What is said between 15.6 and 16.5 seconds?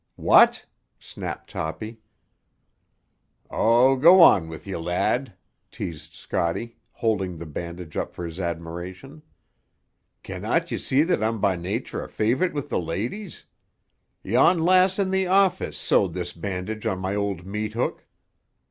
sewed this